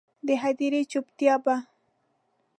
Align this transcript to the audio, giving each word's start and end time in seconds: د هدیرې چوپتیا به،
د 0.27 0.29
هدیرې 0.43 0.81
چوپتیا 0.91 1.35
به، 1.43 1.55